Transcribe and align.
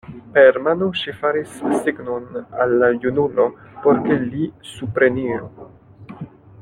Per 0.35 0.55
mano 0.67 0.85
ŝi 1.01 1.11
faris 1.17 1.51
signon 1.83 2.25
al 2.65 2.73
la 2.85 2.89
junulo, 3.05 3.45
por 3.85 4.01
ke 4.09 4.19
li 4.25 4.49
supreniru. 4.71 5.71